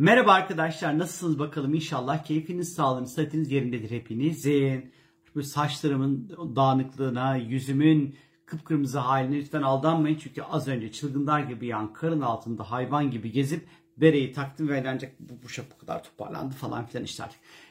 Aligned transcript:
Merhaba 0.00 0.32
arkadaşlar 0.32 0.98
nasılsınız 0.98 1.38
bakalım 1.38 1.74
inşallah 1.74 2.24
keyfiniz 2.24 2.74
sağlığınız 2.74 3.14
sıhhatiniz 3.14 3.52
yerindedir 3.52 3.90
hepinizin. 3.90 4.92
Bu 5.34 5.42
saçlarımın 5.42 6.28
dağınıklığına, 6.56 7.36
yüzümün 7.36 8.16
kıpkırmızı 8.46 8.98
haline 8.98 9.36
lütfen 9.36 9.62
aldanmayın. 9.62 10.18
Çünkü 10.22 10.42
az 10.42 10.68
önce 10.68 10.92
çılgınlar 10.92 11.40
gibi 11.40 11.66
yan 11.66 11.92
karın 11.92 12.20
altında 12.20 12.70
hayvan 12.70 13.10
gibi 13.10 13.32
gezip 13.32 13.66
bereyi 13.96 14.32
taktım 14.32 14.68
ve 14.68 14.84
ancak 14.88 15.20
bu, 15.20 15.42
bu 15.42 15.48
şey 15.48 15.64
bu 15.74 15.78
kadar 15.78 16.04
toparlandı 16.04 16.54
falan 16.54 16.86
filan 16.86 17.04
işte. 17.04 17.24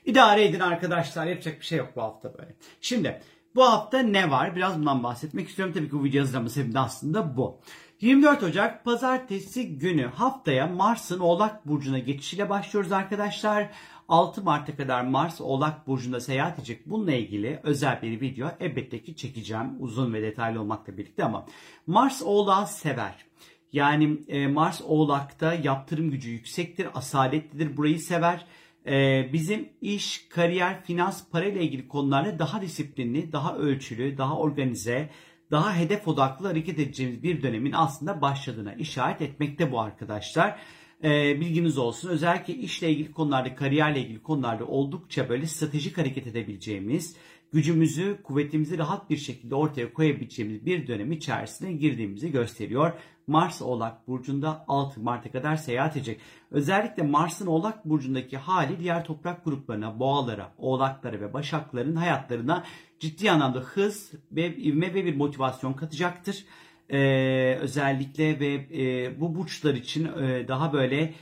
İdare 0.05 0.45
edin 0.45 0.59
arkadaşlar 0.59 1.25
yapacak 1.25 1.59
bir 1.59 1.65
şey 1.65 1.77
yok 1.77 1.89
bu 1.95 2.01
hafta 2.01 2.33
böyle. 2.37 2.55
Şimdi 2.81 3.21
bu 3.55 3.63
hafta 3.63 3.99
ne 3.99 4.31
var? 4.31 4.55
Biraz 4.55 4.79
bundan 4.79 5.03
bahsetmek 5.03 5.49
istiyorum. 5.49 5.73
Tabii 5.73 5.89
ki 5.89 5.93
bu 5.93 6.03
video 6.03 6.21
hazırlama 6.21 6.49
sebebi 6.49 6.73
de 6.73 6.79
aslında 6.79 7.37
bu. 7.37 7.59
24 8.01 8.43
Ocak 8.43 8.85
pazartesi 8.85 9.77
günü 9.77 10.05
haftaya 10.05 10.67
Mars'ın 10.67 11.19
Oğlak 11.19 11.67
Burcu'na 11.67 11.99
geçişiyle 11.99 12.49
başlıyoruz 12.49 12.91
arkadaşlar. 12.91 13.69
6 14.09 14.43
Mart'a 14.43 14.75
kadar 14.75 15.03
Mars 15.03 15.41
Oğlak 15.41 15.87
Burcu'nda 15.87 16.19
seyahat 16.19 16.59
edecek. 16.59 16.89
Bununla 16.89 17.11
ilgili 17.11 17.59
özel 17.63 18.01
bir 18.01 18.21
video 18.21 18.51
elbette 18.59 19.03
ki 19.03 19.15
çekeceğim. 19.15 19.75
Uzun 19.79 20.13
ve 20.13 20.21
detaylı 20.21 20.61
olmakla 20.61 20.97
birlikte 20.97 21.23
ama 21.23 21.45
Mars 21.87 22.21
Oğlak'ı 22.21 22.73
sever. 22.73 23.25
Yani 23.73 24.17
e, 24.27 24.47
Mars 24.47 24.81
Oğlak'ta 24.81 25.53
yaptırım 25.53 26.11
gücü 26.11 26.29
yüksektir, 26.29 26.87
asaletlidir, 26.93 27.77
burayı 27.77 27.99
sever. 27.99 28.45
E, 28.87 29.29
bizim 29.33 29.69
iş, 29.81 30.29
kariyer, 30.29 30.83
finans, 30.83 31.29
para 31.31 31.45
ile 31.45 31.63
ilgili 31.63 31.87
konularda 31.87 32.39
daha 32.39 32.61
disiplinli, 32.61 33.31
daha 33.31 33.55
ölçülü, 33.57 34.17
daha 34.17 34.37
organize, 34.37 35.09
daha 35.51 35.75
hedef 35.75 36.07
odaklı 36.07 36.47
hareket 36.47 36.79
edeceğimiz 36.79 37.23
bir 37.23 37.43
dönemin 37.43 37.71
aslında 37.71 38.21
başladığına 38.21 38.73
işaret 38.73 39.21
etmekte 39.21 39.71
bu 39.71 39.79
arkadaşlar. 39.79 40.59
Ee, 41.03 41.41
bilginiz 41.41 41.77
olsun. 41.77 42.09
Özellikle 42.09 42.53
işle 42.53 42.89
ilgili 42.89 43.11
konularda, 43.11 43.55
kariyerle 43.55 43.99
ilgili 43.99 44.23
konularda 44.23 44.65
oldukça 44.65 45.29
böyle 45.29 45.47
stratejik 45.47 45.97
hareket 45.97 46.27
edebileceğimiz, 46.27 47.15
gücümüzü, 47.53 48.19
kuvvetimizi 48.23 48.77
rahat 48.77 49.09
bir 49.09 49.17
şekilde 49.17 49.55
ortaya 49.55 49.93
koyabileceğimiz 49.93 50.65
bir 50.65 50.87
dönem 50.87 51.11
içerisine 51.11 51.73
girdiğimizi 51.73 52.31
gösteriyor. 52.31 52.93
Mars 53.27 53.61
Oğlak 53.61 54.07
Burcu'nda 54.07 54.65
6 54.67 55.01
Mart'a 55.01 55.31
kadar 55.31 55.55
seyahat 55.55 55.97
edecek. 55.97 56.19
Özellikle 56.51 57.03
Mars'ın 57.03 57.47
Oğlak 57.47 57.85
Burcu'ndaki 57.85 58.37
hali 58.37 58.79
diğer 58.79 59.05
toprak 59.05 59.45
gruplarına, 59.45 59.99
boğalara, 59.99 60.53
oğlaklara 60.57 61.21
ve 61.21 61.33
başakların 61.33 61.95
hayatlarına 61.95 62.63
ciddi 62.99 63.31
anlamda 63.31 63.59
hız 63.59 64.11
ve 64.31 64.55
ivme 64.55 64.93
ve 64.93 65.05
bir 65.05 65.15
motivasyon 65.15 65.73
katacaktır. 65.73 66.45
Ee, 66.91 67.57
özellikle 67.61 68.39
ve 68.39 68.53
e, 68.53 69.19
bu 69.19 69.35
burçlar 69.35 69.73
için 69.73 70.05
e, 70.05 70.47
daha 70.47 70.73
böyle 70.73 71.13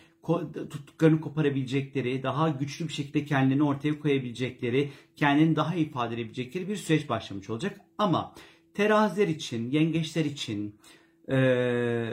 tuttuklarını 0.70 1.22
koparabilecekleri, 1.22 2.24
daha 2.24 2.50
güçlü 2.50 2.88
bir 2.88 2.94
şekilde 2.94 3.26
kendilerini 3.26 3.64
ortaya 3.64 4.00
koyabilecekleri, 4.00 4.92
kendini 5.16 5.56
daha 5.56 5.76
iyi 5.76 5.90
ifade 5.90 6.16
edebilecekleri 6.16 6.68
bir 6.68 6.76
süreç 6.76 7.10
başlamış 7.10 7.50
olacak. 7.50 7.82
Ama 7.98 8.34
teraziler 8.74 9.28
için, 9.28 9.72
yengeçler 9.72 10.26
için, 10.26 10.76
ee, 11.30 12.08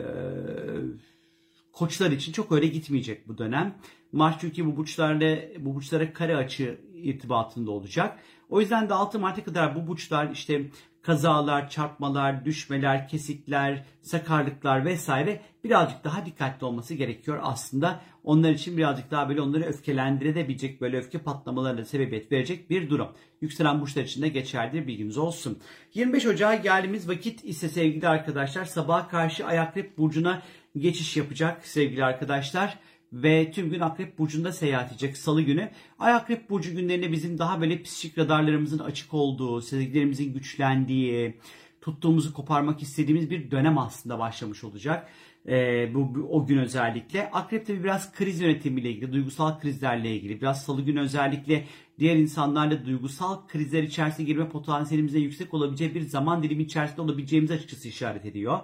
koçlar 1.73 2.11
için 2.11 2.33
çok 2.33 2.53
öyle 2.53 2.67
gitmeyecek 2.67 3.29
bu 3.29 3.39
dönem. 3.39 3.75
Mars 4.13 4.37
çünkü 4.41 4.67
bu 4.67 4.77
burçlarla 4.77 5.39
bu 5.59 5.75
burçlara 5.75 6.13
kare 6.13 6.37
açı 6.37 6.81
irtibatında 6.95 7.71
olacak. 7.71 8.19
O 8.49 8.61
yüzden 8.61 8.89
de 8.89 8.95
6 8.95 9.19
Mart'a 9.19 9.45
kadar 9.45 9.77
bu 9.77 9.87
burçlar 9.87 10.31
işte 10.31 10.71
kazalar, 11.05 11.71
çarpmalar, 11.71 12.45
düşmeler, 12.45 13.09
kesikler, 13.09 13.85
sakarlıklar 14.03 14.85
vesaire 14.85 15.41
birazcık 15.65 16.05
daha 16.05 16.27
dikkatli 16.27 16.65
olması 16.65 16.95
gerekiyor 16.95 17.39
aslında. 17.43 18.01
Onlar 18.25 18.51
için 18.51 18.77
birazcık 18.77 19.11
daha 19.11 19.29
böyle 19.29 19.41
onları 19.41 19.65
öfkelendirebilecek 19.65 20.81
böyle 20.81 20.99
öfke 20.99 21.19
patlamalarına 21.19 21.85
sebebiyet 21.85 22.33
verecek 22.33 22.71
bir 22.71 22.91
durum. 22.91 23.09
Yükselen 23.41 23.81
burçlar 23.81 24.03
için 24.03 24.23
de 24.23 24.29
geçerli 24.29 24.87
bilgimiz 24.87 25.19
olsun. 25.19 25.59
25 25.95 26.27
Ocağı 26.27 26.63
geldiğimiz 26.63 27.09
vakit 27.09 27.45
ise 27.45 27.69
sevgili 27.69 28.09
arkadaşlar 28.09 28.65
sabaha 28.65 29.09
karşı 29.09 29.47
Akrep 29.47 29.99
Burcu'na 29.99 30.43
geçiş 30.77 31.17
yapacak 31.17 31.67
sevgili 31.67 32.05
arkadaşlar 32.05 32.79
ve 33.15 33.51
tüm 33.51 33.71
gün 33.71 33.81
Akrep 33.81 34.19
Burcu'nda 34.19 34.53
seyahat 34.53 34.93
edecek 34.93 35.17
salı 35.17 35.43
günü. 35.43 35.71
Ay 35.99 36.13
Akrep 36.13 36.51
Burcu 36.51 36.77
günlerinde 36.77 37.13
bizim 37.13 37.39
daha 37.39 37.61
böyle 37.61 37.83
psikik 37.83 38.19
radarlarımızın 38.19 38.79
açık 38.79 39.15
olduğu, 39.15 39.61
sezgilerimizin 39.61 40.33
güçlendiği, 40.33 41.35
tuttuğumuzu 41.81 42.35
koparmak 42.35 42.83
istediğimiz 42.83 43.31
bir 43.31 43.51
dönem 43.51 43.79
aslında 43.79 44.19
başlamış 44.19 44.65
olacak. 44.65 45.09
Ee, 45.49 45.95
bu, 45.95 46.15
bu 46.15 46.29
o 46.31 46.47
gün 46.47 46.59
özellikle. 46.59 47.31
Akrep 47.31 47.67
tabi 47.67 47.85
biraz 47.85 48.13
kriz 48.13 48.41
yönetimiyle 48.41 48.91
ilgili, 48.91 49.13
duygusal 49.13 49.61
krizlerle 49.61 50.17
ilgili. 50.17 50.41
Biraz 50.41 50.65
salı 50.65 50.83
günü 50.83 51.01
özellikle 51.01 51.65
diğer 51.99 52.17
insanlarla 52.17 52.87
duygusal 52.87 53.47
krizler 53.49 53.83
içerisine 53.83 54.27
girme 54.27 54.49
potansiyelimizin 54.49 55.21
yüksek 55.21 55.55
olabileceği 55.55 55.95
bir 55.95 56.01
zaman 56.01 56.43
dilimi 56.43 56.63
içerisinde 56.63 57.01
olabileceğimiz 57.01 57.51
açıkçası 57.51 57.89
işaret 57.89 58.25
ediyor. 58.25 58.59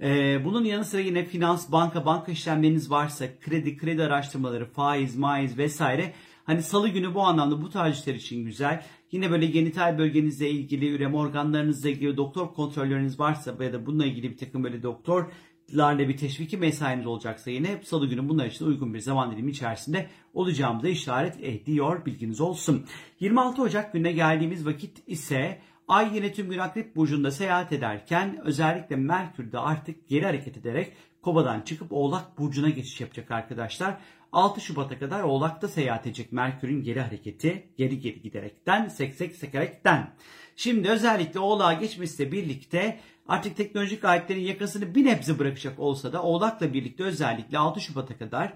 Ee, 0.00 0.44
bunun 0.44 0.64
yanı 0.64 0.84
sıra 0.84 1.00
yine 1.00 1.24
finans, 1.24 1.72
banka, 1.72 2.06
banka 2.06 2.32
işlemleriniz 2.32 2.90
varsa 2.90 3.26
kredi, 3.40 3.76
kredi 3.76 4.02
araştırmaları, 4.02 4.66
faiz, 4.66 5.16
maiz 5.16 5.58
vesaire. 5.58 6.12
Hani 6.44 6.62
salı 6.62 6.88
günü 6.88 7.14
bu 7.14 7.22
anlamda 7.22 7.62
bu 7.62 7.70
tarz 7.70 7.98
işler 7.98 8.14
için 8.14 8.44
güzel. 8.44 8.82
Yine 9.12 9.30
böyle 9.30 9.46
genital 9.46 9.98
bölgenizle 9.98 10.50
ilgili, 10.50 10.90
üreme 10.90 11.16
organlarınızla 11.16 11.88
ilgili 11.88 12.16
doktor 12.16 12.54
kontrolleriniz 12.54 13.20
varsa 13.20 13.64
ya 13.64 13.72
da 13.72 13.86
bununla 13.86 14.06
ilgili 14.06 14.30
bir 14.30 14.36
takım 14.36 14.64
böyle 14.64 14.82
doktorlarla 14.82 16.08
bir 16.08 16.16
teşviki 16.16 16.56
mesainiz 16.56 17.06
olacaksa 17.06 17.50
yine 17.50 17.80
salı 17.84 18.06
günü 18.06 18.28
bunlar 18.28 18.46
için 18.46 18.66
uygun 18.66 18.94
bir 18.94 19.00
zaman 19.00 19.32
dilimi 19.32 19.50
içerisinde 19.50 20.06
olacağımıza 20.34 20.88
işaret 20.88 21.36
ediyor. 21.40 22.06
Bilginiz 22.06 22.40
olsun. 22.40 22.84
26 23.20 23.62
Ocak 23.62 23.92
gününe 23.92 24.12
geldiğimiz 24.12 24.66
vakit 24.66 25.02
ise 25.06 25.60
Ay 25.88 26.16
yine 26.16 26.32
tüm 26.32 26.50
gün 26.50 26.58
Akrep 26.58 26.96
Burcu'nda 26.96 27.30
seyahat 27.30 27.72
ederken 27.72 28.40
özellikle 28.44 28.96
Merkür 28.96 29.52
de 29.52 29.58
artık 29.58 30.08
geri 30.08 30.24
hareket 30.24 30.56
ederek 30.56 30.92
Kova'dan 31.22 31.60
çıkıp 31.60 31.92
Oğlak 31.92 32.38
Burcu'na 32.38 32.68
geçiş 32.68 33.00
yapacak 33.00 33.30
arkadaşlar. 33.30 33.96
6 34.32 34.60
Şubat'a 34.60 34.98
kadar 34.98 35.22
Oğlak'ta 35.22 35.68
seyahat 35.68 36.06
edecek 36.06 36.32
Merkür'ün 36.32 36.82
geri 36.82 37.00
hareketi 37.00 37.68
geri 37.76 38.00
geri 38.00 38.22
giderekten 38.22 38.88
seksek 38.88 39.36
sekerekten. 39.36 40.14
Şimdi 40.56 40.90
özellikle 40.90 41.40
Oğlak'a 41.40 41.72
geçmesiyle 41.72 42.32
birlikte 42.32 43.00
artık 43.28 43.56
teknolojik 43.56 44.04
aletlerin 44.04 44.40
yakasını 44.40 44.94
bir 44.94 45.04
nebze 45.04 45.38
bırakacak 45.38 45.78
olsa 45.78 46.12
da 46.12 46.22
Oğlak'la 46.22 46.72
birlikte 46.72 47.04
özellikle 47.04 47.58
6 47.58 47.80
Şubat'a 47.80 48.18
kadar 48.18 48.52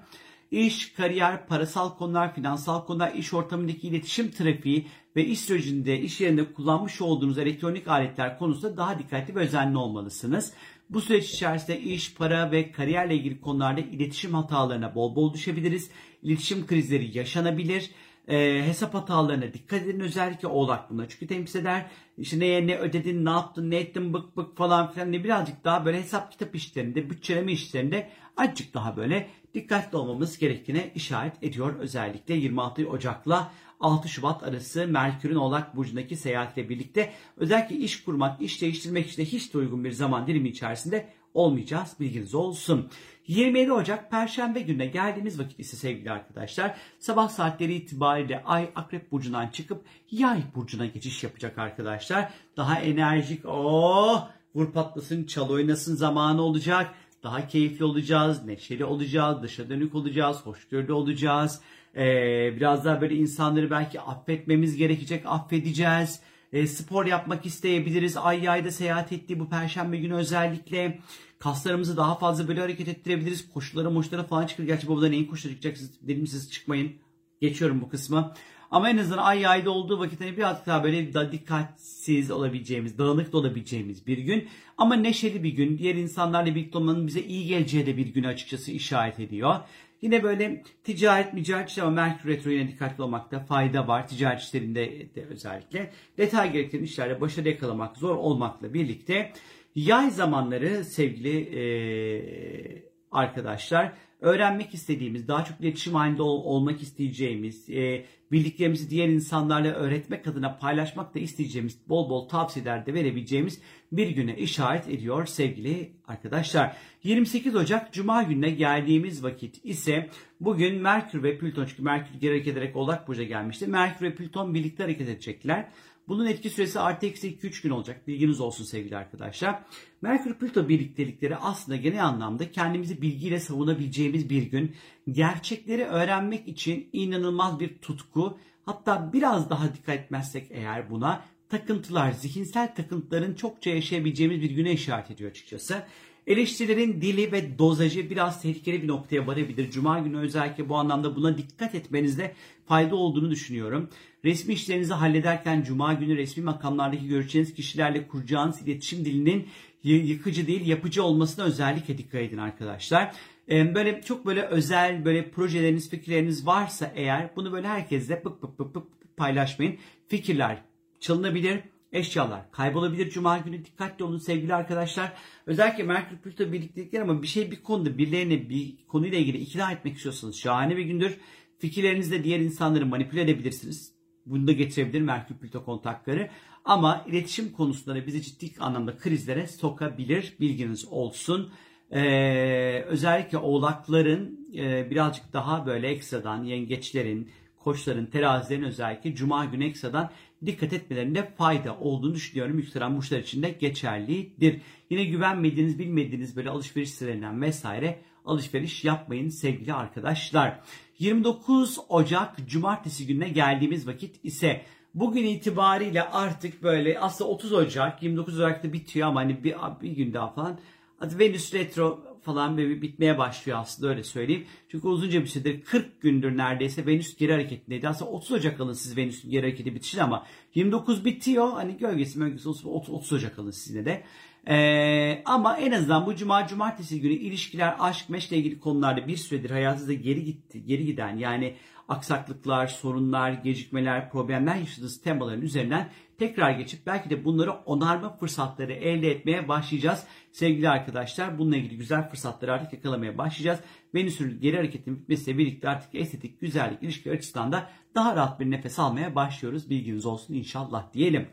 iş, 0.51 0.93
kariyer, 0.93 1.47
parasal 1.47 1.97
konular, 1.97 2.35
finansal 2.35 2.87
konular, 2.87 3.15
iş 3.15 3.35
ortamındaki 3.35 3.89
iletişim 3.89 4.31
trafiği 4.31 4.87
ve 5.17 5.25
iş 5.25 5.41
sürecinde, 5.41 6.01
iş 6.01 6.21
yerinde 6.21 6.53
kullanmış 6.53 7.01
olduğunuz 7.01 7.39
elektronik 7.39 7.89
aletler 7.89 8.39
konusunda 8.39 8.77
daha 8.77 8.99
dikkatli 8.99 9.35
ve 9.35 9.41
özenli 9.41 9.79
olmalısınız. 9.79 10.53
Bu 10.91 11.01
süreç 11.01 11.31
içerisinde 11.31 11.81
iş, 11.81 12.15
para 12.15 12.51
ve 12.51 12.73
kariyerle 12.73 13.15
ilgili 13.15 13.41
konularda 13.41 13.81
iletişim 13.81 14.35
hatalarına 14.35 14.95
bol 14.95 15.17
bol 15.17 15.35
düşebiliriz. 15.35 15.91
İletişim 16.23 16.67
krizleri 16.67 17.19
yaşanabilir. 17.19 17.91
E, 18.29 18.63
hesap 18.67 18.95
hatalarına 18.95 19.53
dikkat 19.53 19.83
edin 19.83 20.01
özellikle 20.01 20.49
oğlak 20.49 20.91
buna. 20.91 21.09
Çünkü 21.09 21.27
temsil 21.27 21.61
eder. 21.61 21.87
İşte 22.19 22.41
neye 22.41 22.67
ne 22.67 22.79
ödedin, 22.79 23.25
ne 23.25 23.31
yaptın, 23.31 23.71
ne 23.71 23.77
ettin 23.77 24.15
bık 24.15 24.37
bık 24.37 24.57
falan 24.57 24.93
filan. 24.93 25.13
Ne 25.13 25.25
birazcık 25.25 25.65
daha 25.65 25.85
böyle 25.85 25.99
hesap 25.99 26.33
kitap 26.33 26.55
işlerinde, 26.55 27.11
bütçeleme 27.11 27.53
işlerinde 27.53 28.11
azıcık 28.37 28.75
daha 28.75 28.97
böyle 28.97 29.29
dikkatli 29.55 29.99
olmamız 29.99 30.39
gerektiğine 30.39 30.91
işaret 30.95 31.43
ediyor. 31.43 31.75
Özellikle 31.79 32.35
26 32.35 32.89
Ocak'la 32.89 33.53
6 33.81 34.09
Şubat 34.09 34.43
arası 34.43 34.87
Merkür'ün 34.87 35.35
Oğlak 35.35 35.77
Burcu'ndaki 35.77 36.17
seyahatle 36.17 36.69
birlikte 36.69 37.13
özellikle 37.37 37.77
iş 37.77 38.05
kurmak, 38.05 38.43
iş 38.43 38.63
değiştirmek 38.63 39.07
için 39.09 39.23
de 39.23 39.27
hiç 39.27 39.55
de 39.55 39.59
uygun 39.59 39.85
bir 39.85 39.93
zaman 39.93 40.27
dilimi 40.27 40.49
içerisinde 40.49 41.09
olmayacağız. 41.35 41.97
Bilginiz 42.01 42.35
olsun. 42.35 42.91
27 43.27 43.73
Ocak 43.73 44.11
Perşembe 44.11 44.61
gününe 44.61 44.87
geldiğimiz 44.87 45.39
vakit 45.39 45.61
ise 45.61 45.77
sevgili 45.77 46.11
arkadaşlar 46.11 46.77
sabah 46.99 47.29
saatleri 47.29 47.75
itibariyle 47.75 48.43
Ay 48.45 48.71
Akrep 48.75 49.13
Burcu'ndan 49.13 49.49
çıkıp 49.49 49.85
Yay 50.11 50.43
Burcu'na 50.55 50.87
geçiş 50.87 51.25
yapacak 51.25 51.59
arkadaşlar. 51.59 52.33
Daha 52.57 52.81
enerjik, 52.81 53.45
oh 53.45 54.29
vur 54.55 54.73
patlasın, 54.73 55.25
çal 55.25 55.51
oynasın 55.51 55.97
zamanı 55.97 56.43
olacak. 56.43 56.95
Daha 57.23 57.49
keyifli 57.49 57.85
olacağız, 57.85 58.45
neşeli 58.45 58.85
olacağız, 58.85 59.43
dışa 59.43 59.69
dönük 59.69 59.95
olacağız, 59.95 60.37
hoşgörülü 60.45 60.93
olacağız. 60.93 61.61
Ee, 61.97 62.57
biraz 62.57 62.85
daha 62.85 63.01
böyle 63.01 63.15
insanları 63.15 63.71
belki 63.71 64.01
affetmemiz 64.01 64.77
gerekecek, 64.77 65.23
affedeceğiz. 65.27 66.21
Ee, 66.53 66.67
spor 66.67 67.07
yapmak 67.07 67.47
isteyebiliriz. 67.47 68.17
Ay 68.17 68.45
yayda 68.45 68.71
seyahat 68.71 69.13
ettiği 69.13 69.41
bu 69.41 69.49
perşembe 69.49 69.97
günü 69.97 70.15
özellikle 70.15 71.01
kaslarımızı 71.39 71.97
daha 71.97 72.15
fazla 72.15 72.49
böyle 72.49 72.61
hareket 72.61 72.89
ettirebiliriz. 72.89 73.53
Koşulara 73.53 73.91
moşlara 73.91 74.25
falan 74.25 74.47
çıkır. 74.47 74.65
Gerçi 74.65 74.89
babadan 74.89 75.11
neyin 75.11 75.27
koşulara 75.27 75.55
çıkacaksınız 75.55 76.09
dedim 76.09 76.27
siz 76.27 76.53
çıkmayın. 76.53 76.93
Geçiyorum 77.41 77.81
bu 77.81 77.89
kısmı. 77.89 78.35
Ama 78.71 78.91
en 78.91 78.99
azından 78.99 79.19
ay 79.19 79.41
yayda 79.41 79.71
olduğu 79.71 79.99
vakit 79.99 80.21
hani 80.21 80.37
biraz 80.37 80.67
daha 80.67 80.85
böyle 80.85 81.33
dikkatsiz 81.33 82.31
olabileceğimiz, 82.31 82.99
dağınık 82.99 83.33
da 83.33 83.39
olabileceğimiz 83.39 84.07
bir 84.07 84.19
gün. 84.19 84.49
Ama 84.79 84.95
neşeli 84.95 85.43
bir 85.43 85.51
gün. 85.51 85.79
Diğer 85.79 85.95
insanlarla 85.95 86.55
birlikte 86.55 86.79
olmanın 86.79 87.07
bize 87.07 87.21
iyi 87.21 87.47
geleceği 87.47 87.87
de 87.87 87.97
bir 87.97 88.07
günü 88.07 88.27
açıkçası 88.29 88.73
işaret 88.73 89.21
ediyor. 89.21 89.57
Yine 90.03 90.23
böyle 90.23 90.63
ticaret, 90.85 91.33
ticaret 91.33 91.69
işleri 91.69 91.87
ama 91.87 91.95
Merkür 91.95 92.29
Retro 92.29 92.51
yine 92.51 92.69
dikkatli 92.69 93.03
olmakta 93.03 93.41
fayda 93.41 93.89
var. 93.89 94.09
Ticaret 94.09 94.41
işlerinde 94.41 95.15
de 95.15 95.25
özellikle. 95.25 95.91
Detay 96.19 96.53
gerektiren 96.53 96.83
işlerde 96.83 97.21
başarı 97.21 97.49
yakalamak 97.49 97.97
zor 97.97 98.17
olmakla 98.17 98.75
birlikte 98.75 99.33
yay 99.75 100.11
zamanları 100.11 100.85
sevgili 100.85 101.39
ee, 101.59 102.83
arkadaşlar 103.11 103.93
öğrenmek 104.21 104.75
istediğimiz, 104.75 105.29
daha 105.29 105.45
çok 105.45 105.61
iletişim 105.61 105.95
halinde 105.95 106.23
ol, 106.23 106.45
olmak 106.45 106.83
isteyeceğimiz, 106.83 107.71
e, 107.71 108.05
bildiklerimizi 108.33 108.91
diğer 108.91 109.09
insanlarla 109.09 109.73
öğretmek 109.73 110.27
adına 110.27 110.57
paylaşmak 110.57 111.15
da 111.15 111.19
isteyeceğimiz, 111.19 111.79
bol 111.89 112.11
bol 112.11 112.29
tavsiyeler 112.29 112.87
de 112.87 112.95
verebileceğimiz 112.95 113.61
bir 113.93 114.09
güne 114.09 114.37
işaret 114.37 114.89
ediyor 114.89 115.27
sevgili 115.27 115.93
arkadaşlar. 116.09 116.77
28 117.05 117.57
Ocak 117.57 117.93
Cuma 117.93 118.23
gününe 118.23 118.51
geldiğimiz 118.51 119.25
vakit 119.25 119.65
ise 119.65 120.11
bugün 120.41 120.83
Merkür 120.83 121.23
ve 121.23 121.39
Plüton 121.39 121.65
çünkü 121.65 121.83
Merkür 121.83 122.15
geri 122.21 122.31
hareket 122.31 122.57
ederek 122.57 122.77
Oğlak 122.77 123.09
Burcu'na 123.09 123.25
gelmişti. 123.25 123.67
Merkür 123.67 124.07
ve 124.07 124.15
Plüton 124.15 124.55
birlikte 124.55 124.83
hareket 124.83 125.09
edecekler. 125.09 125.69
Bunun 126.11 126.27
etki 126.27 126.51
süresi 126.51 126.81
artı 126.81 127.07
eksi 127.07 127.37
2-3 127.37 127.63
gün 127.63 127.71
olacak. 127.71 128.07
Bilginiz 128.07 128.41
olsun 128.41 128.65
sevgili 128.65 128.97
arkadaşlar. 128.97 129.63
Merkür 130.03 130.35
Plüto 130.35 130.69
birliktelikleri 130.69 131.37
aslında 131.37 131.77
genel 131.77 132.07
anlamda 132.07 132.51
kendimizi 132.51 133.03
bilgiyle 133.03 133.41
savunabileceğimiz 133.41 134.31
bir 134.31 134.43
gün. 134.43 134.77
Gerçekleri 135.11 135.85
öğrenmek 135.85 136.49
için 136.49 136.89
inanılmaz 136.93 137.61
bir 137.61 137.79
tutku. 137.79 138.39
Hatta 138.67 139.13
biraz 139.13 139.51
daha 139.51 139.75
dikkat 139.75 139.99
etmezsek 139.99 140.47
eğer 140.51 140.91
buna 140.91 141.25
takıntılar, 141.49 142.13
zihinsel 142.13 142.75
takıntıların 142.75 143.35
çokça 143.35 143.71
yaşayabileceğimiz 143.71 144.41
bir 144.41 144.51
güne 144.51 144.73
işaret 144.73 145.11
ediyor 145.11 145.31
açıkçası. 145.31 145.83
Eleştirilerin 146.31 147.01
dili 147.01 147.33
ve 147.33 147.59
dozajı 147.59 148.11
biraz 148.11 148.43
tehlikeli 148.43 148.83
bir 148.83 148.89
noktaya 148.89 149.27
varabilir. 149.27 149.71
Cuma 149.71 149.99
günü 149.99 150.19
özellikle 150.19 150.69
bu 150.69 150.77
anlamda 150.77 151.17
buna 151.17 151.39
dikkat 151.39 151.75
etmenizde 151.75 152.35
fayda 152.67 152.97
olduğunu 152.97 153.31
düşünüyorum. 153.31 153.89
Resmi 154.25 154.55
işlerinizi 154.55 154.95
hallederken 154.95 155.63
Cuma 155.63 155.93
günü 155.93 156.17
resmi 156.17 156.45
makamlardaki 156.45 157.09
görüşeceğiniz 157.09 157.55
kişilerle 157.55 158.09
kuracağınız 158.09 158.63
iletişim 158.63 159.05
dilinin 159.05 159.49
yıkıcı 159.83 160.47
değil 160.47 160.67
yapıcı 160.67 161.03
olmasına 161.03 161.45
özellikle 161.45 161.99
dikkat 161.99 162.21
edin 162.21 162.39
arkadaşlar. 162.39 163.15
Böyle 163.49 164.03
çok 164.03 164.27
böyle 164.27 164.43
özel 164.43 165.05
böyle 165.05 165.31
projeleriniz, 165.31 165.91
fikirleriniz 165.91 166.47
varsa 166.47 166.93
eğer 166.95 167.31
bunu 167.37 167.53
böyle 167.53 167.69
herkesle 167.69 168.23
pıp 168.23 168.41
pıp 168.41 168.59
pıp 168.59 168.75
pıp 168.75 169.17
paylaşmayın. 169.17 169.77
Fikirler 170.09 170.63
çalınabilir, 171.01 171.61
eşyalar 171.93 172.51
kaybolabilir 172.53 173.11
cuma 173.11 173.39
günü. 173.39 173.65
Dikkatli 173.65 174.05
olun 174.05 174.19
sevgili 174.19 174.55
arkadaşlar. 174.55 175.13
Özellikle 175.47 175.83
Merkür 175.83 176.17
Plüto 176.17 176.53
birliktelikler 176.53 177.01
ama 177.01 177.23
bir 177.23 177.27
şey 177.27 177.51
bir 177.51 177.63
konuda 177.63 177.99
birilerini 177.99 178.51
bir 178.51 178.87
konuyla 178.89 179.19
ilgili 179.19 179.39
ikna 179.39 179.73
etmek 179.73 179.97
istiyorsanız 179.97 180.37
şahane 180.37 180.77
bir 180.77 180.85
gündür. 180.85 181.17
Fikirlerinizle 181.59 182.25
diğer 182.25 182.41
insanları 182.41 182.87
manipüle 182.87 183.21
edebilirsiniz. 183.21 183.93
Bunu 184.27 184.47
da 184.47 184.53
getirebilir 184.53 185.01
Merkür 185.01 185.35
Plüto 185.35 185.65
kontakları. 185.65 186.31
Ama 186.65 187.05
iletişim 187.09 187.53
konusunda 187.53 187.97
da 187.97 188.07
bizi 188.07 188.23
ciddi 188.23 188.61
anlamda 188.61 188.97
krizlere 188.97 189.47
sokabilir. 189.47 190.35
Bilginiz 190.41 190.89
olsun. 190.89 191.53
Ee, 191.93 192.85
özellikle 192.87 193.39
oğlakların 193.39 194.49
e, 194.57 194.91
birazcık 194.91 195.33
daha 195.33 195.67
böyle 195.67 195.89
ekstradan 195.89 196.45
yengeçlerin, 196.45 197.31
koçların, 197.57 198.07
terazilerin 198.07 198.65
özellikle 198.65 199.15
cuma 199.15 199.45
günü 199.45 199.65
ekstradan 199.65 200.11
dikkat 200.47 200.73
etmelerinde 200.73 201.33
fayda 201.39 201.77
olduğunu 201.79 202.15
düşünüyorum. 202.15 202.59
Yükselen 202.59 202.97
burçlar 202.97 203.19
için 203.19 203.43
de 203.43 203.51
geçerlidir. 203.51 204.61
Yine 204.91 205.05
güvenmediğiniz, 205.05 205.79
bilmediğiniz 205.79 206.37
böyle 206.37 206.51
alışveriş 206.51 206.91
sitelerinden 206.91 207.43
vesaire 207.43 208.01
alışveriş 208.25 208.85
yapmayın 208.85 209.29
sevgili 209.29 209.75
arkadaşlar. 209.75 210.61
29 210.99 211.79
Ocak 211.89 212.49
Cumartesi 212.49 213.07
gününe 213.07 213.29
geldiğimiz 213.29 213.87
vakit 213.87 214.25
ise 214.25 214.63
bugün 214.95 215.25
itibariyle 215.25 216.03
artık 216.03 216.63
böyle 216.63 217.01
aslında 217.01 217.31
30 217.31 217.53
Ocak 217.53 218.03
29 218.03 218.41
Ocak'ta 218.41 218.73
bitiyor 218.73 219.09
ama 219.09 219.21
hani 219.21 219.45
bir, 219.45 219.55
bir 219.83 219.91
gün 219.91 220.15
daha 220.15 220.33
falan 220.33 220.59
Venüs 221.03 221.55
Retro 221.55 222.10
falan 222.23 222.57
böyle 222.57 222.83
bitmeye 222.83 223.19
başlıyor 223.19 223.59
aslında 223.59 223.91
öyle 223.91 224.03
söyleyeyim. 224.03 224.47
Çünkü 224.69 224.89
uzunca 224.89 225.21
bir 225.23 225.27
süredir 225.27 225.63
40 225.65 226.01
gündür 226.01 226.37
neredeyse 226.37 226.87
Venüs 226.87 227.17
geri 227.17 227.33
hareketindeydi. 227.33 227.89
Aslında 227.89 228.11
30 228.11 228.33
Ocak 228.33 228.61
alın 228.61 228.73
siz 228.73 228.97
Venüs'ün 228.97 229.31
geri 229.31 229.43
hareketi 229.43 229.75
bitişini 229.75 230.03
ama 230.03 230.27
29 230.55 231.05
bitiyor. 231.05 231.53
Hani 231.53 231.77
gölgesi 231.77 232.19
mölgesi 232.19 232.49
olsun 232.49 232.69
30 232.69 233.13
Ocak 233.13 233.39
alın 233.39 233.51
sizine 233.51 233.85
de. 233.85 234.05
Ee, 234.49 235.23
ama 235.25 235.57
en 235.57 235.73
azından 235.73 236.07
bu 236.07 236.17
cuma 236.17 236.47
cumartesi 236.47 237.01
günü 237.01 237.13
ilişkiler, 237.13 237.77
aşk, 237.79 238.09
meşle 238.09 238.37
ilgili 238.37 238.61
konularda 238.61 239.07
bir 239.07 239.17
süredir 239.17 239.51
hayatınızda 239.51 239.93
geri 239.93 240.25
gitti, 240.25 240.65
geri 240.65 240.87
giden 240.87 241.17
yani 241.17 241.57
aksaklıklar, 241.89 242.67
sorunlar, 242.67 243.33
gecikmeler, 243.33 244.11
problemler 244.11 244.55
yaşadığınız 244.55 245.03
temaların 245.03 245.43
üzerinden 245.43 245.89
tekrar 246.19 246.51
geçip 246.51 246.87
belki 246.87 247.11
de 247.11 247.25
bunları 247.25 247.53
onarma 247.53 248.17
fırsatları 248.17 248.73
elde 248.73 249.11
etmeye 249.11 249.49
başlayacağız. 249.49 250.05
Sevgili 250.33 250.69
arkadaşlar 250.69 251.39
bununla 251.39 251.57
ilgili 251.57 251.77
güzel 251.77 252.09
fırsatları 252.09 252.53
artık 252.53 252.73
yakalamaya 252.73 253.19
başlayacağız. 253.19 253.61
Venüs'ün 253.95 254.41
geri 254.41 254.57
hareketin 254.57 254.99
bitmesiyle 254.99 255.39
birlikte 255.39 255.69
artık 255.69 255.95
estetik, 255.95 256.41
güzellik, 256.41 256.83
ilişki 256.83 257.11
açısından 257.11 257.53
da 257.53 257.71
daha 257.95 258.17
rahat 258.17 258.41
bir 258.41 258.51
nefes 258.51 258.79
almaya 258.79 259.15
başlıyoruz. 259.15 259.71
Bilginiz 259.71 260.07
olsun 260.07 260.35
inşallah 260.35 260.93
diyelim. 260.93 261.29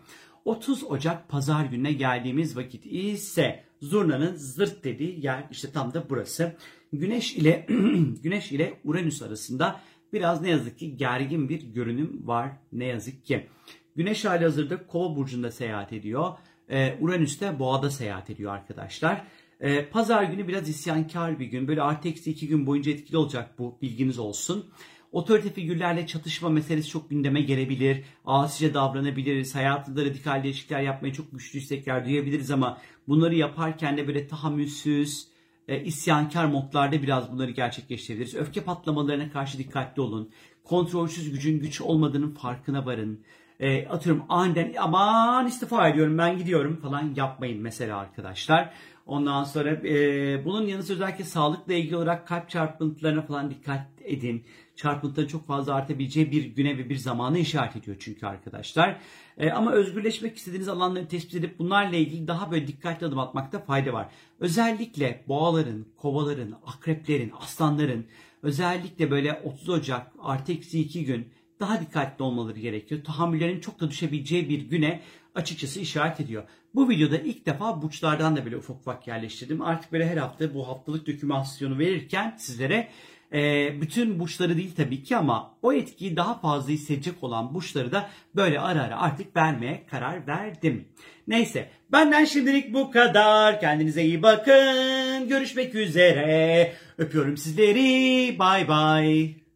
30 0.47 0.83
Ocak 0.83 1.29
pazar 1.29 1.65
gününe 1.65 1.93
geldiğimiz 1.93 2.57
vakit 2.57 2.85
ise 2.85 3.63
zurnanın 3.81 4.35
zırt 4.35 4.83
dediği 4.83 5.25
yer 5.25 5.43
işte 5.51 5.71
tam 5.71 5.93
da 5.93 6.09
burası. 6.09 6.55
Güneş 6.93 7.35
ile 7.35 7.65
Güneş 8.23 8.51
ile 8.51 8.79
Uranüs 8.83 9.21
arasında 9.21 9.81
biraz 10.13 10.41
ne 10.41 10.49
yazık 10.49 10.79
ki 10.79 10.97
gergin 10.97 11.49
bir 11.49 11.61
görünüm 11.61 12.27
var 12.27 12.51
ne 12.71 12.85
yazık 12.85 13.25
ki. 13.25 13.47
Güneş 13.95 14.25
hali 14.25 14.43
hazırda 14.43 14.87
Kova 14.87 15.15
burcunda 15.15 15.51
seyahat 15.51 15.93
ediyor. 15.93 16.33
Ee, 16.69 16.97
Uranüs 17.01 17.41
de 17.41 17.59
Boğa'da 17.59 17.89
seyahat 17.89 18.29
ediyor 18.29 18.53
arkadaşlar. 18.53 19.23
Ee, 19.59 19.85
Pazar 19.89 20.23
günü 20.23 20.47
biraz 20.47 20.69
isyankar 20.69 21.39
bir 21.39 21.45
gün. 21.45 21.67
Böyle 21.67 21.81
artı 21.81 22.09
eksi 22.09 22.31
iki 22.31 22.47
gün 22.47 22.67
boyunca 22.67 22.91
etkili 22.91 23.17
olacak 23.17 23.59
bu 23.59 23.77
bilginiz 23.81 24.19
olsun. 24.19 24.69
Otorite 25.11 25.49
figürlerle 25.49 26.07
çatışma 26.07 26.49
meselesi 26.49 26.89
çok 26.89 27.09
gündeme 27.09 27.41
gelebilir. 27.41 28.03
Asice 28.25 28.73
davranabiliriz. 28.73 29.55
Hayatında 29.55 30.05
radikal 30.05 30.43
değişiklikler 30.43 30.81
yapmaya 30.81 31.13
çok 31.13 31.31
güçlü 31.31 31.59
istekler 31.59 32.05
duyabiliriz 32.05 32.51
ama 32.51 32.77
bunları 33.07 33.35
yaparken 33.35 33.97
de 33.97 34.07
böyle 34.07 34.27
tahammülsüz, 34.27 35.27
e, 35.67 35.83
isyankar 35.83 36.45
modlarda 36.45 37.01
biraz 37.01 37.31
bunları 37.31 37.51
gerçekleştirebiliriz. 37.51 38.35
Öfke 38.35 38.61
patlamalarına 38.61 39.31
karşı 39.31 39.57
dikkatli 39.57 40.01
olun. 40.01 40.31
Kontrolsüz 40.63 41.31
gücün 41.31 41.59
güç 41.59 41.81
olmadığının 41.81 42.31
farkına 42.31 42.85
varın. 42.85 43.21
E, 43.59 43.87
atıyorum 43.87 44.23
aniden 44.29 44.73
aman 44.79 45.47
istifa 45.47 45.87
ediyorum 45.87 46.17
ben 46.17 46.37
gidiyorum 46.37 46.79
falan 46.81 47.13
yapmayın 47.15 47.61
mesela 47.61 47.97
arkadaşlar. 47.97 48.73
Ondan 49.05 49.43
sonra 49.43 49.69
e, 49.69 50.45
bunun 50.45 50.67
yanı 50.67 50.83
sıra 50.83 50.95
özellikle 50.95 51.23
sağlıkla 51.23 51.73
ilgili 51.73 51.95
olarak 51.95 52.27
kalp 52.27 52.49
çarpıntılarına 52.49 53.21
falan 53.21 53.49
dikkat 53.49 53.87
edin. 54.03 54.45
Çarpıntıları 54.75 55.27
çok 55.27 55.47
fazla 55.47 55.73
artabileceği 55.73 56.31
bir 56.31 56.45
güne 56.45 56.77
ve 56.77 56.89
bir 56.89 56.95
zamanı 56.95 57.39
işaret 57.39 57.75
ediyor 57.75 57.97
çünkü 57.99 58.25
arkadaşlar. 58.25 58.99
E, 59.37 59.51
ama 59.51 59.71
özgürleşmek 59.71 60.37
istediğiniz 60.37 60.67
alanları 60.67 61.07
tespit 61.07 61.35
edip 61.35 61.59
bunlarla 61.59 61.95
ilgili 61.95 62.27
daha 62.27 62.51
böyle 62.51 62.67
dikkatli 62.67 63.07
adım 63.07 63.19
atmakta 63.19 63.59
fayda 63.59 63.93
var. 63.93 64.07
Özellikle 64.39 65.23
boğaların, 65.27 65.85
kovaların, 65.97 66.55
akreplerin, 66.65 67.31
aslanların 67.39 68.05
özellikle 68.43 69.11
böyle 69.11 69.41
30 69.43 69.69
Ocak 69.69 70.11
artı 70.19 70.51
eksi 70.51 70.79
2 70.79 71.05
gün 71.05 71.27
daha 71.59 71.81
dikkatli 71.81 72.23
olmaları 72.23 72.59
gerekiyor. 72.59 73.03
Tahammüllerin 73.03 73.59
çok 73.59 73.79
da 73.79 73.89
düşebileceği 73.91 74.49
bir 74.49 74.61
güne 74.61 75.01
açıkçası 75.35 75.79
işaret 75.79 76.19
ediyor. 76.19 76.43
Bu 76.75 76.89
videoda 76.89 77.17
ilk 77.17 77.45
defa 77.45 77.81
burçlardan 77.81 78.35
da 78.37 78.45
böyle 78.45 78.57
ufak 78.57 78.77
ufak 78.77 79.07
yerleştirdim. 79.07 79.61
Artık 79.61 79.91
böyle 79.91 80.09
her 80.09 80.17
hafta 80.17 80.53
bu 80.53 80.67
haftalık 80.67 81.07
dokümasyonu 81.07 81.79
verirken 81.79 82.35
sizlere 82.37 82.87
e, 83.33 83.81
bütün 83.81 84.19
burçları 84.19 84.57
değil 84.57 84.75
tabii 84.77 85.03
ki 85.03 85.17
ama 85.17 85.55
o 85.61 85.73
etkiyi 85.73 86.15
daha 86.15 86.39
fazla 86.39 86.71
hissedecek 86.71 87.23
olan 87.23 87.53
burçları 87.53 87.91
da 87.91 88.09
böyle 88.35 88.59
ara 88.59 88.83
ara 88.83 88.99
artık 88.99 89.35
vermeye 89.35 89.83
karar 89.89 90.27
verdim. 90.27 90.87
Neyse 91.27 91.69
benden 91.91 92.25
şimdilik 92.25 92.73
bu 92.73 92.91
kadar. 92.91 93.59
Kendinize 93.59 94.03
iyi 94.03 94.23
bakın. 94.23 95.27
Görüşmek 95.27 95.75
üzere. 95.75 96.73
Öpüyorum 96.97 97.37
sizleri. 97.37 98.39
Bay 98.39 98.67
bay. 98.67 99.46